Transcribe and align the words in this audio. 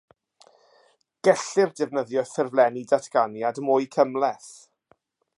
Gellir 1.27 1.73
defnyddio 1.81 2.23
ffurflenni 2.29 2.83
datganiad 2.93 3.61
mwy 3.67 3.85
cymhleth. 3.97 4.49